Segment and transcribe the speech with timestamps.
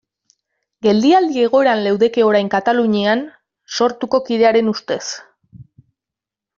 [0.85, 3.23] Geldialdi egoeran leudeke orain Katalunian
[3.81, 5.03] Sortuko kidearen ustez.